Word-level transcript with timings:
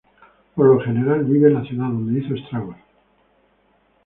Por 0.55 0.65
lo 0.65 0.81
general, 0.81 1.25
vive 1.25 1.49
en 1.49 1.53
la 1.53 1.63
ciudad 1.63 1.85
donde 1.85 2.19
hizo 2.19 2.33
estragos. 2.33 2.75